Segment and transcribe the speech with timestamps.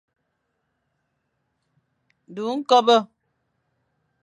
[2.35, 2.97] Du ñkobe.